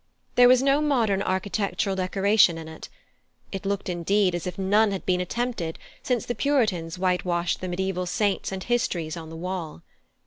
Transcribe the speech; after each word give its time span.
There 0.33 0.47
was 0.47 0.63
no 0.63 0.81
modern 0.81 1.21
architectural 1.21 1.95
decoration 1.95 2.57
in 2.57 2.67
it; 2.67 2.89
it 3.51 3.67
looked, 3.67 3.87
indeed, 3.87 4.33
as 4.33 4.47
if 4.47 4.57
none 4.57 4.89
had 4.91 5.05
been 5.05 5.21
attempted 5.21 5.77
since 6.01 6.25
the 6.25 6.33
Puritans 6.33 6.97
whitewashed 6.97 7.61
the 7.61 7.67
mediaeval 7.67 8.07
saints 8.07 8.51
and 8.51 8.63
histories 8.63 9.15
on 9.15 9.29
the 9.29 9.35
wall. 9.37 9.83